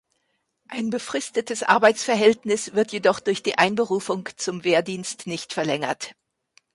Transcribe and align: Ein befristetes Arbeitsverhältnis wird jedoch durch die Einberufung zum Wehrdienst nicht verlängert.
Ein 0.67 0.89
befristetes 0.89 1.61
Arbeitsverhältnis 1.61 2.73
wird 2.73 2.91
jedoch 2.91 3.19
durch 3.19 3.43
die 3.43 3.59
Einberufung 3.59 4.27
zum 4.35 4.63
Wehrdienst 4.63 5.27
nicht 5.27 5.53
verlängert. 5.53 6.15